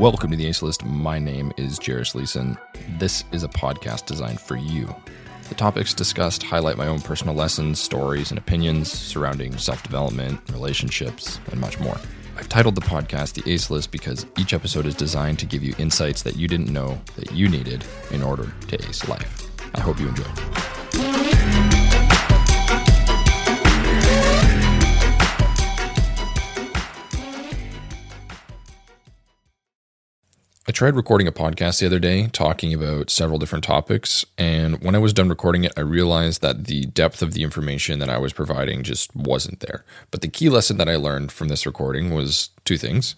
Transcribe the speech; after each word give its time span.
Welcome 0.00 0.30
to 0.30 0.36
the 0.38 0.46
Ace 0.46 0.62
List. 0.62 0.82
My 0.82 1.18
name 1.18 1.52
is 1.58 1.78
Jairus 1.78 2.14
Leeson. 2.14 2.56
This 2.98 3.22
is 3.32 3.42
a 3.44 3.48
podcast 3.48 4.06
designed 4.06 4.40
for 4.40 4.56
you. 4.56 4.88
The 5.50 5.54
topics 5.54 5.92
discussed 5.92 6.42
highlight 6.42 6.78
my 6.78 6.86
own 6.86 7.02
personal 7.02 7.34
lessons, 7.34 7.78
stories, 7.78 8.30
and 8.30 8.38
opinions 8.38 8.90
surrounding 8.90 9.58
self 9.58 9.82
development, 9.82 10.40
relationships, 10.52 11.38
and 11.50 11.60
much 11.60 11.78
more. 11.80 12.00
I've 12.38 12.48
titled 12.48 12.76
the 12.76 12.80
podcast 12.80 13.34
The 13.34 13.52
Ace 13.52 13.68
List 13.68 13.90
because 13.90 14.24
each 14.38 14.54
episode 14.54 14.86
is 14.86 14.94
designed 14.94 15.38
to 15.40 15.44
give 15.44 15.62
you 15.62 15.74
insights 15.76 16.22
that 16.22 16.36
you 16.36 16.48
didn't 16.48 16.72
know 16.72 16.98
that 17.16 17.32
you 17.32 17.50
needed 17.50 17.84
in 18.10 18.22
order 18.22 18.50
to 18.68 18.88
ace 18.88 19.06
life. 19.06 19.50
I 19.74 19.80
hope 19.80 20.00
you 20.00 20.08
enjoy. 20.08 21.69
I 30.70 30.72
tried 30.72 30.94
recording 30.94 31.26
a 31.26 31.32
podcast 31.32 31.80
the 31.80 31.86
other 31.86 31.98
day 31.98 32.28
talking 32.28 32.72
about 32.72 33.10
several 33.10 33.40
different 33.40 33.64
topics. 33.64 34.24
And 34.38 34.80
when 34.84 34.94
I 34.94 34.98
was 34.98 35.12
done 35.12 35.28
recording 35.28 35.64
it, 35.64 35.72
I 35.76 35.80
realized 35.80 36.42
that 36.42 36.66
the 36.66 36.86
depth 36.86 37.22
of 37.22 37.32
the 37.32 37.42
information 37.42 37.98
that 37.98 38.08
I 38.08 38.18
was 38.18 38.32
providing 38.32 38.84
just 38.84 39.12
wasn't 39.16 39.58
there. 39.58 39.84
But 40.12 40.20
the 40.20 40.28
key 40.28 40.48
lesson 40.48 40.76
that 40.76 40.88
I 40.88 40.94
learned 40.94 41.32
from 41.32 41.48
this 41.48 41.66
recording 41.66 42.14
was 42.14 42.50
two 42.64 42.78
things. 42.78 43.16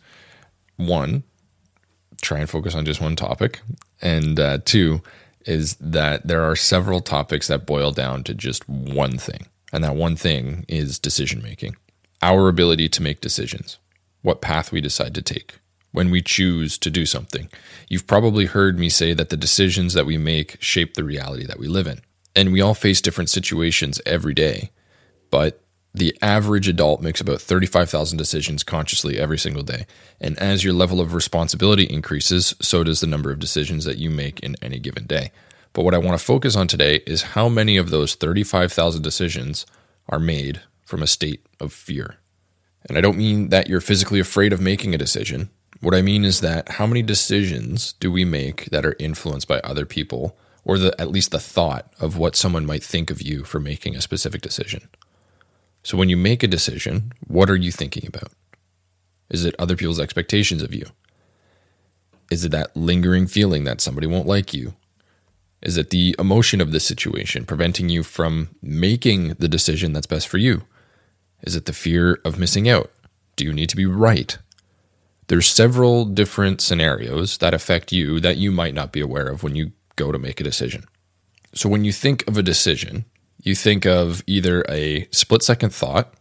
One, 0.76 1.24
try 2.22 2.38
and 2.38 2.48
focus 2.48 2.74
on 2.74 2.86
just 2.86 3.02
one 3.02 3.16
topic. 3.16 3.60
And 4.00 4.40
uh, 4.40 4.60
two, 4.64 5.02
is 5.44 5.74
that 5.74 6.26
there 6.26 6.44
are 6.44 6.56
several 6.56 7.00
topics 7.00 7.48
that 7.48 7.66
boil 7.66 7.92
down 7.92 8.24
to 8.24 8.32
just 8.32 8.66
one 8.66 9.18
thing. 9.18 9.46
And 9.74 9.84
that 9.84 9.94
one 9.94 10.16
thing 10.16 10.64
is 10.68 10.98
decision 10.98 11.42
making, 11.42 11.76
our 12.22 12.48
ability 12.48 12.88
to 12.88 13.02
make 13.02 13.20
decisions, 13.20 13.76
what 14.22 14.40
path 14.40 14.72
we 14.72 14.80
decide 14.80 15.14
to 15.16 15.20
take 15.20 15.58
when 15.92 16.10
we 16.10 16.22
choose 16.22 16.78
to 16.78 16.90
do 16.90 17.06
something. 17.06 17.48
You've 17.88 18.06
probably 18.06 18.46
heard 18.46 18.78
me 18.78 18.88
say 18.88 19.14
that 19.14 19.28
the 19.28 19.36
decisions 19.36 19.94
that 19.94 20.06
we 20.06 20.18
make 20.18 20.56
shape 20.60 20.94
the 20.94 21.04
reality 21.04 21.46
that 21.46 21.58
we 21.58 21.68
live 21.68 21.86
in. 21.86 22.00
And 22.34 22.52
we 22.52 22.60
all 22.60 22.74
face 22.74 23.00
different 23.00 23.30
situations 23.30 24.00
every 24.06 24.34
day. 24.34 24.70
But 25.30 25.62
the 25.94 26.16
average 26.22 26.68
adult 26.68 27.02
makes 27.02 27.20
about 27.20 27.40
35,000 27.40 28.16
decisions 28.16 28.62
consciously 28.64 29.18
every 29.18 29.38
single 29.38 29.62
day. 29.62 29.86
And 30.20 30.38
as 30.38 30.64
your 30.64 30.72
level 30.72 31.00
of 31.00 31.12
responsibility 31.12 31.84
increases, 31.84 32.54
so 32.60 32.82
does 32.82 33.00
the 33.00 33.06
number 33.06 33.30
of 33.30 33.38
decisions 33.38 33.84
that 33.84 33.98
you 33.98 34.08
make 34.08 34.40
in 34.40 34.56
any 34.62 34.78
given 34.78 35.04
day. 35.04 35.32
But 35.74 35.82
what 35.82 35.94
I 35.94 35.98
want 35.98 36.18
to 36.18 36.24
focus 36.24 36.56
on 36.56 36.66
today 36.66 37.02
is 37.06 37.22
how 37.22 37.48
many 37.48 37.76
of 37.76 37.90
those 37.90 38.14
35,000 38.14 39.02
decisions 39.02 39.66
are 40.08 40.18
made 40.18 40.62
from 40.84 41.02
a 41.02 41.06
state 41.06 41.44
of 41.60 41.72
fear. 41.72 42.16
And 42.88 42.96
I 42.96 43.00
don't 43.00 43.16
mean 43.18 43.50
that 43.50 43.68
you're 43.68 43.80
physically 43.80 44.20
afraid 44.20 44.52
of 44.52 44.60
making 44.60 44.94
a 44.94 44.98
decision. 44.98 45.50
What 45.82 45.96
I 45.96 46.00
mean 46.02 46.24
is 46.24 46.40
that 46.42 46.68
how 46.68 46.86
many 46.86 47.02
decisions 47.02 47.94
do 47.94 48.12
we 48.12 48.24
make 48.24 48.66
that 48.66 48.86
are 48.86 48.94
influenced 49.00 49.48
by 49.48 49.58
other 49.60 49.84
people 49.84 50.36
or 50.64 50.78
the, 50.78 50.94
at 51.00 51.10
least 51.10 51.32
the 51.32 51.40
thought 51.40 51.92
of 51.98 52.16
what 52.16 52.36
someone 52.36 52.64
might 52.64 52.84
think 52.84 53.10
of 53.10 53.20
you 53.20 53.42
for 53.42 53.58
making 53.58 53.96
a 53.96 54.00
specific 54.00 54.42
decision? 54.42 54.88
So 55.82 55.96
when 55.96 56.08
you 56.08 56.16
make 56.16 56.44
a 56.44 56.46
decision, 56.46 57.12
what 57.26 57.50
are 57.50 57.56
you 57.56 57.72
thinking 57.72 58.06
about? 58.06 58.30
Is 59.28 59.44
it 59.44 59.56
other 59.58 59.74
people's 59.74 59.98
expectations 59.98 60.62
of 60.62 60.72
you? 60.72 60.86
Is 62.30 62.44
it 62.44 62.52
that 62.52 62.76
lingering 62.76 63.26
feeling 63.26 63.64
that 63.64 63.80
somebody 63.80 64.06
won't 64.06 64.28
like 64.28 64.54
you? 64.54 64.74
Is 65.62 65.76
it 65.76 65.90
the 65.90 66.14
emotion 66.16 66.60
of 66.60 66.70
the 66.70 66.78
situation 66.78 67.44
preventing 67.44 67.88
you 67.88 68.04
from 68.04 68.50
making 68.62 69.30
the 69.30 69.48
decision 69.48 69.92
that's 69.92 70.06
best 70.06 70.28
for 70.28 70.38
you? 70.38 70.62
Is 71.42 71.56
it 71.56 71.64
the 71.64 71.72
fear 71.72 72.20
of 72.24 72.38
missing 72.38 72.68
out? 72.68 72.92
Do 73.34 73.44
you 73.44 73.52
need 73.52 73.68
to 73.70 73.76
be 73.76 73.86
right? 73.86 74.38
There's 75.32 75.48
several 75.48 76.04
different 76.04 76.60
scenarios 76.60 77.38
that 77.38 77.54
affect 77.54 77.90
you 77.90 78.20
that 78.20 78.36
you 78.36 78.52
might 78.52 78.74
not 78.74 78.92
be 78.92 79.00
aware 79.00 79.28
of 79.28 79.42
when 79.42 79.56
you 79.56 79.72
go 79.96 80.12
to 80.12 80.18
make 80.18 80.42
a 80.42 80.44
decision. 80.44 80.84
So 81.54 81.70
when 81.70 81.86
you 81.86 81.90
think 81.90 82.28
of 82.28 82.36
a 82.36 82.42
decision, 82.42 83.06
you 83.42 83.54
think 83.54 83.86
of 83.86 84.22
either 84.26 84.62
a 84.68 85.08
split 85.10 85.42
second 85.42 85.72
thought 85.72 86.12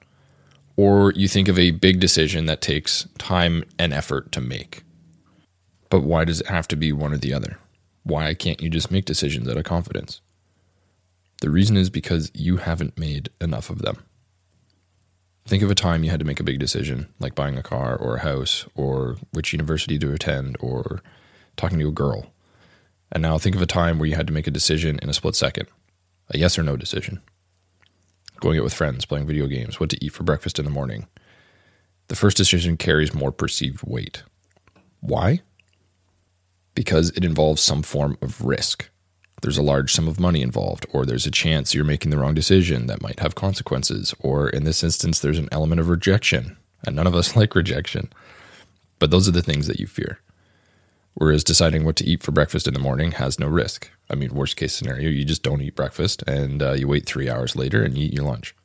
or 0.77 1.11
you 1.11 1.27
think 1.27 1.49
of 1.49 1.59
a 1.59 1.71
big 1.71 1.99
decision 1.99 2.45
that 2.45 2.61
takes 2.61 3.05
time 3.17 3.65
and 3.77 3.91
effort 3.91 4.31
to 4.31 4.39
make. 4.39 4.85
But 5.89 6.03
why 6.03 6.23
does 6.23 6.39
it 6.39 6.47
have 6.47 6.69
to 6.69 6.77
be 6.77 6.93
one 6.93 7.11
or 7.11 7.17
the 7.17 7.33
other? 7.33 7.59
Why 8.03 8.33
can't 8.33 8.61
you 8.61 8.69
just 8.69 8.91
make 8.91 9.03
decisions 9.03 9.49
out 9.49 9.57
of 9.57 9.65
confidence? 9.65 10.21
The 11.41 11.49
reason 11.49 11.75
is 11.75 11.89
because 11.89 12.31
you 12.33 12.55
haven't 12.55 12.97
made 12.97 13.29
enough 13.41 13.69
of 13.69 13.81
them. 13.81 14.05
Think 15.51 15.63
of 15.63 15.69
a 15.69 15.75
time 15.75 16.05
you 16.05 16.09
had 16.09 16.21
to 16.21 16.25
make 16.25 16.39
a 16.39 16.45
big 16.45 16.59
decision, 16.59 17.09
like 17.19 17.35
buying 17.35 17.57
a 17.57 17.61
car 17.61 17.97
or 17.97 18.15
a 18.15 18.21
house, 18.21 18.65
or 18.73 19.17
which 19.33 19.51
university 19.51 19.99
to 19.99 20.13
attend, 20.13 20.55
or 20.61 21.01
talking 21.57 21.77
to 21.79 21.89
a 21.89 21.91
girl. 21.91 22.31
And 23.11 23.21
now 23.21 23.37
think 23.37 23.57
of 23.57 23.61
a 23.61 23.65
time 23.65 23.99
where 23.99 24.07
you 24.07 24.15
had 24.15 24.27
to 24.27 24.33
make 24.33 24.47
a 24.47 24.49
decision 24.51 24.97
in 25.01 25.09
a 25.09 25.13
split 25.13 25.35
second 25.35 25.67
a 26.29 26.37
yes 26.37 26.57
or 26.57 26.63
no 26.63 26.77
decision. 26.77 27.21
Going 28.39 28.59
out 28.59 28.63
with 28.63 28.73
friends, 28.73 29.03
playing 29.03 29.27
video 29.27 29.45
games, 29.45 29.77
what 29.77 29.89
to 29.89 30.01
eat 30.01 30.13
for 30.13 30.23
breakfast 30.23 30.57
in 30.57 30.63
the 30.63 30.71
morning. 30.71 31.07
The 32.07 32.15
first 32.15 32.37
decision 32.37 32.77
carries 32.77 33.13
more 33.13 33.33
perceived 33.33 33.83
weight. 33.83 34.23
Why? 35.01 35.41
Because 36.75 37.09
it 37.09 37.25
involves 37.25 37.61
some 37.61 37.83
form 37.83 38.17
of 38.21 38.41
risk 38.45 38.89
there's 39.41 39.57
a 39.57 39.63
large 39.63 39.93
sum 39.93 40.07
of 40.07 40.19
money 40.19 40.41
involved, 40.41 40.85
or 40.93 41.05
there's 41.05 41.25
a 41.25 41.31
chance 41.31 41.73
you're 41.73 41.83
making 41.83 42.11
the 42.11 42.17
wrong 42.17 42.33
decision 42.33 42.87
that 42.87 43.01
might 43.01 43.19
have 43.19 43.35
consequences, 43.35 44.13
or 44.19 44.49
in 44.49 44.63
this 44.63 44.83
instance, 44.83 45.19
there's 45.19 45.39
an 45.39 45.49
element 45.51 45.81
of 45.81 45.89
rejection. 45.89 46.57
And 46.85 46.95
none 46.95 47.07
of 47.07 47.15
us 47.15 47.35
like 47.35 47.55
rejection. 47.55 48.11
But 48.99 49.11
those 49.11 49.27
are 49.27 49.31
the 49.31 49.41
things 49.41 49.67
that 49.67 49.79
you 49.79 49.87
fear. 49.87 50.19
Whereas 51.15 51.43
deciding 51.43 51.83
what 51.83 51.97
to 51.97 52.05
eat 52.05 52.23
for 52.23 52.31
breakfast 52.31 52.67
in 52.67 52.73
the 52.73 52.79
morning 52.79 53.13
has 53.13 53.39
no 53.39 53.47
risk. 53.47 53.89
I 54.09 54.15
mean, 54.15 54.33
worst 54.33 54.55
case 54.55 54.73
scenario, 54.73 55.09
you 55.09 55.25
just 55.25 55.43
don't 55.43 55.61
eat 55.61 55.75
breakfast 55.75 56.23
and 56.25 56.61
uh, 56.61 56.73
you 56.73 56.87
wait 56.87 57.05
three 57.05 57.29
hours 57.29 57.55
later 57.55 57.83
and 57.83 57.97
you 57.97 58.05
eat 58.05 58.13
your 58.13 58.25
lunch. 58.25 58.55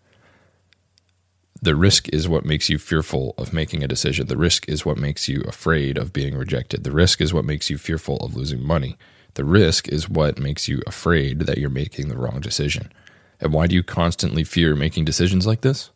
The 1.60 1.74
risk 1.74 2.08
is 2.10 2.28
what 2.28 2.44
makes 2.44 2.68
you 2.68 2.78
fearful 2.78 3.34
of 3.38 3.52
making 3.52 3.82
a 3.82 3.88
decision. 3.88 4.28
The 4.28 4.36
risk 4.36 4.68
is 4.68 4.84
what 4.86 4.98
makes 4.98 5.26
you 5.26 5.42
afraid 5.48 5.98
of 5.98 6.12
being 6.12 6.36
rejected. 6.36 6.84
The 6.84 6.92
risk 6.92 7.20
is 7.20 7.34
what 7.34 7.44
makes 7.44 7.70
you 7.70 7.78
fearful 7.78 8.18
of 8.18 8.36
losing 8.36 8.62
money. 8.62 8.96
The 9.36 9.44
risk 9.44 9.88
is 9.88 10.08
what 10.08 10.38
makes 10.38 10.66
you 10.66 10.82
afraid 10.86 11.40
that 11.40 11.58
you're 11.58 11.68
making 11.68 12.08
the 12.08 12.16
wrong 12.16 12.40
decision. 12.40 12.90
And 13.38 13.52
why 13.52 13.66
do 13.66 13.74
you 13.74 13.82
constantly 13.82 14.44
fear 14.44 14.74
making 14.74 15.04
decisions 15.04 15.46
like 15.46 15.60
this? 15.60 15.90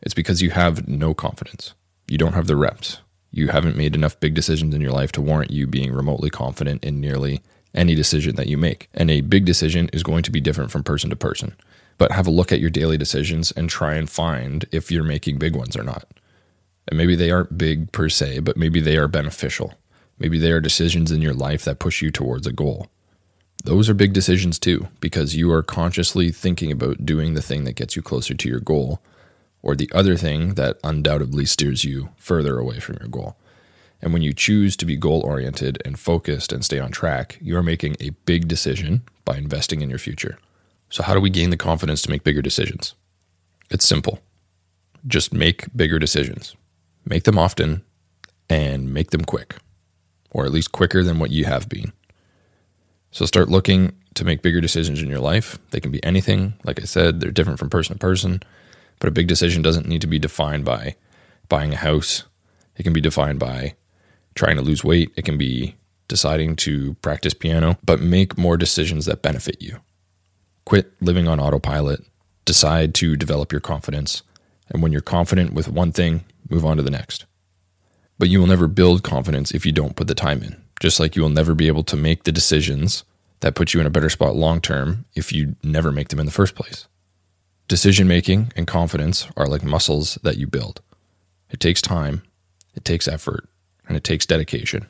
It's 0.00 0.14
because 0.14 0.42
you 0.42 0.50
have 0.50 0.86
no 0.86 1.12
confidence. 1.12 1.74
You 2.06 2.18
don't 2.18 2.34
have 2.34 2.46
the 2.46 2.54
reps. 2.54 2.98
You 3.32 3.48
haven't 3.48 3.76
made 3.76 3.96
enough 3.96 4.20
big 4.20 4.34
decisions 4.34 4.76
in 4.76 4.80
your 4.80 4.92
life 4.92 5.10
to 5.12 5.20
warrant 5.20 5.50
you 5.50 5.66
being 5.66 5.92
remotely 5.92 6.30
confident 6.30 6.84
in 6.84 7.00
nearly 7.00 7.42
any 7.74 7.96
decision 7.96 8.36
that 8.36 8.46
you 8.46 8.56
make. 8.56 8.88
And 8.94 9.10
a 9.10 9.22
big 9.22 9.44
decision 9.44 9.90
is 9.92 10.04
going 10.04 10.22
to 10.22 10.30
be 10.30 10.40
different 10.40 10.70
from 10.70 10.84
person 10.84 11.10
to 11.10 11.16
person. 11.16 11.56
But 11.98 12.12
have 12.12 12.28
a 12.28 12.32
look 12.32 12.52
at 12.52 12.60
your 12.60 12.70
daily 12.70 12.96
decisions 12.96 13.50
and 13.50 13.68
try 13.68 13.94
and 13.94 14.08
find 14.08 14.66
if 14.70 14.92
you're 14.92 15.02
making 15.02 15.38
big 15.38 15.56
ones 15.56 15.76
or 15.76 15.82
not. 15.82 16.06
And 16.86 16.96
maybe 16.96 17.16
they 17.16 17.32
aren't 17.32 17.58
big 17.58 17.90
per 17.90 18.08
se, 18.08 18.38
but 18.40 18.56
maybe 18.56 18.80
they 18.80 18.98
are 18.98 19.08
beneficial. 19.08 19.74
Maybe 20.18 20.38
there 20.38 20.56
are 20.56 20.60
decisions 20.60 21.10
in 21.10 21.20
your 21.20 21.34
life 21.34 21.64
that 21.64 21.78
push 21.78 22.02
you 22.02 22.10
towards 22.10 22.46
a 22.46 22.52
goal. 22.52 22.88
Those 23.64 23.88
are 23.88 23.94
big 23.94 24.12
decisions 24.12 24.58
too, 24.58 24.88
because 25.00 25.36
you 25.36 25.52
are 25.52 25.62
consciously 25.62 26.30
thinking 26.30 26.72
about 26.72 27.06
doing 27.06 27.34
the 27.34 27.42
thing 27.42 27.64
that 27.64 27.76
gets 27.76 27.94
you 27.94 28.02
closer 28.02 28.34
to 28.34 28.48
your 28.48 28.60
goal, 28.60 29.00
or 29.62 29.76
the 29.76 29.90
other 29.94 30.16
thing 30.16 30.54
that 30.54 30.78
undoubtedly 30.82 31.44
steers 31.44 31.84
you 31.84 32.10
further 32.16 32.58
away 32.58 32.80
from 32.80 32.96
your 33.00 33.08
goal. 33.08 33.36
And 34.00 34.12
when 34.12 34.22
you 34.22 34.32
choose 34.32 34.76
to 34.76 34.86
be 34.86 34.96
goal 34.96 35.20
oriented 35.20 35.80
and 35.84 35.98
focused 35.98 36.52
and 36.52 36.64
stay 36.64 36.80
on 36.80 36.90
track, 36.90 37.38
you 37.40 37.56
are 37.56 37.62
making 37.62 37.96
a 38.00 38.10
big 38.26 38.48
decision 38.48 39.02
by 39.24 39.36
investing 39.36 39.80
in 39.80 39.90
your 39.90 40.00
future. 40.00 40.38
So, 40.90 41.04
how 41.04 41.14
do 41.14 41.20
we 41.20 41.30
gain 41.30 41.50
the 41.50 41.56
confidence 41.56 42.02
to 42.02 42.10
make 42.10 42.24
bigger 42.24 42.42
decisions? 42.42 42.94
It's 43.70 43.86
simple. 43.86 44.18
Just 45.06 45.32
make 45.32 45.66
bigger 45.74 46.00
decisions. 46.00 46.56
Make 47.04 47.24
them 47.24 47.38
often 47.38 47.82
and 48.50 48.92
make 48.92 49.10
them 49.10 49.24
quick 49.24 49.56
or 50.32 50.44
at 50.44 50.52
least 50.52 50.72
quicker 50.72 51.04
than 51.04 51.18
what 51.18 51.30
you 51.30 51.44
have 51.44 51.68
been. 51.68 51.92
So 53.10 53.26
start 53.26 53.48
looking 53.48 53.92
to 54.14 54.24
make 54.24 54.42
bigger 54.42 54.60
decisions 54.60 55.00
in 55.00 55.08
your 55.08 55.20
life. 55.20 55.58
They 55.70 55.80
can 55.80 55.92
be 55.92 56.02
anything. 56.02 56.54
Like 56.64 56.80
I 56.80 56.84
said, 56.84 57.20
they're 57.20 57.30
different 57.30 57.58
from 57.58 57.70
person 57.70 57.94
to 57.94 57.98
person, 57.98 58.42
but 58.98 59.08
a 59.08 59.12
big 59.12 59.28
decision 59.28 59.62
doesn't 59.62 59.86
need 59.86 60.00
to 60.00 60.06
be 60.06 60.18
defined 60.18 60.64
by 60.64 60.96
buying 61.48 61.72
a 61.72 61.76
house. 61.76 62.24
It 62.76 62.82
can 62.82 62.92
be 62.92 63.00
defined 63.00 63.38
by 63.38 63.74
trying 64.34 64.56
to 64.56 64.62
lose 64.62 64.82
weight. 64.82 65.12
It 65.16 65.24
can 65.24 65.38
be 65.38 65.76
deciding 66.08 66.56
to 66.56 66.94
practice 66.94 67.34
piano, 67.34 67.78
but 67.84 68.00
make 68.00 68.38
more 68.38 68.56
decisions 68.56 69.06
that 69.06 69.22
benefit 69.22 69.60
you. 69.60 69.80
Quit 70.64 70.92
living 71.00 71.28
on 71.28 71.40
autopilot. 71.40 72.04
Decide 72.44 72.94
to 72.96 73.16
develop 73.16 73.52
your 73.52 73.60
confidence. 73.60 74.22
And 74.68 74.82
when 74.82 74.92
you're 74.92 75.00
confident 75.00 75.52
with 75.52 75.68
one 75.68 75.92
thing, 75.92 76.24
move 76.48 76.64
on 76.64 76.76
to 76.76 76.82
the 76.82 76.90
next. 76.90 77.26
But 78.22 78.28
you 78.28 78.38
will 78.38 78.46
never 78.46 78.68
build 78.68 79.02
confidence 79.02 79.50
if 79.50 79.66
you 79.66 79.72
don't 79.72 79.96
put 79.96 80.06
the 80.06 80.14
time 80.14 80.44
in. 80.44 80.62
Just 80.78 81.00
like 81.00 81.16
you 81.16 81.22
will 81.22 81.28
never 81.28 81.56
be 81.56 81.66
able 81.66 81.82
to 81.82 81.96
make 81.96 82.22
the 82.22 82.30
decisions 82.30 83.02
that 83.40 83.56
put 83.56 83.74
you 83.74 83.80
in 83.80 83.86
a 83.86 83.90
better 83.90 84.08
spot 84.08 84.36
long 84.36 84.60
term 84.60 85.06
if 85.16 85.32
you 85.32 85.56
never 85.64 85.90
make 85.90 86.06
them 86.06 86.20
in 86.20 86.26
the 86.26 86.30
first 86.30 86.54
place. 86.54 86.86
Decision 87.66 88.06
making 88.06 88.52
and 88.54 88.68
confidence 88.68 89.26
are 89.36 89.48
like 89.48 89.64
muscles 89.64 90.20
that 90.22 90.38
you 90.38 90.46
build. 90.46 90.82
It 91.50 91.58
takes 91.58 91.82
time, 91.82 92.22
it 92.76 92.84
takes 92.84 93.08
effort, 93.08 93.48
and 93.88 93.96
it 93.96 94.04
takes 94.04 94.24
dedication. 94.24 94.86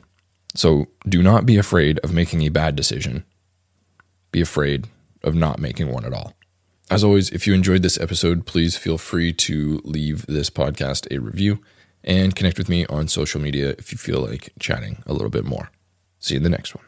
So 0.53 0.89
do 1.09 1.23
not 1.23 1.47
be 1.47 1.57
afraid 1.57 1.97
of 2.03 2.13
making 2.13 2.43
a 2.43 2.49
bad 2.49 2.75
decision. 2.75 3.25
Be 4.31 4.41
afraid 4.41 4.89
of 5.23 5.33
not 5.33 5.57
making 5.57 5.91
one 5.91 6.05
at 6.05 6.13
all. 6.13 6.35
As 6.91 7.03
always, 7.03 7.31
if 7.31 7.47
you 7.47 7.55
enjoyed 7.55 7.81
this 7.81 7.99
episode, 7.99 8.45
please 8.45 8.77
feel 8.77 8.99
free 8.99 9.33
to 9.33 9.81
leave 9.83 10.23
this 10.27 10.51
podcast 10.51 11.07
a 11.09 11.19
review 11.19 11.63
and 12.03 12.35
connect 12.35 12.57
with 12.57 12.69
me 12.69 12.85
on 12.87 13.07
social 13.07 13.39
media 13.41 13.69
if 13.77 13.91
you 13.91 13.97
feel 13.97 14.19
like 14.19 14.51
chatting 14.59 15.03
a 15.05 15.13
little 15.13 15.29
bit 15.29 15.45
more. 15.45 15.71
See 16.19 16.35
you 16.35 16.37
in 16.37 16.43
the 16.43 16.49
next 16.49 16.75
one. 16.75 16.85